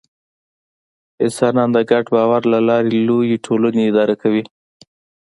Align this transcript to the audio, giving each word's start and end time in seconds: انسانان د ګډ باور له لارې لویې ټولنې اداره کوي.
انسانان 1.25 1.69
د 1.75 1.77
ګډ 1.91 2.05
باور 2.15 2.41
له 2.53 2.59
لارې 2.67 2.91
لویې 3.07 3.37
ټولنې 3.45 3.81
اداره 3.89 4.15
کوي. 4.21 4.43